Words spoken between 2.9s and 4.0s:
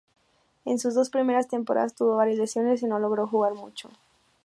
logró jugar mucho.